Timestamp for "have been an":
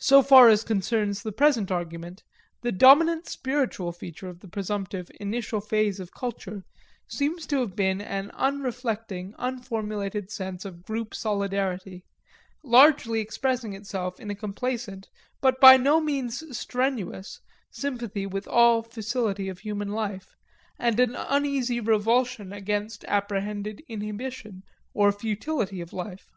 7.60-8.32